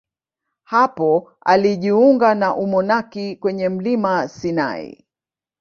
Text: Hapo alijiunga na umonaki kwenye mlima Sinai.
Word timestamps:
Hapo 0.63 1.33
alijiunga 1.41 2.35
na 2.35 2.55
umonaki 2.55 3.35
kwenye 3.35 3.69
mlima 3.69 4.27
Sinai. 4.27 5.03